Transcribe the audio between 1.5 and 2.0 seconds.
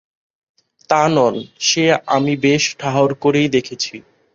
সে